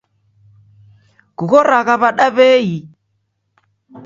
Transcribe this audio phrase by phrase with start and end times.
[1.37, 2.73] Kughoragha w'ada w'ei?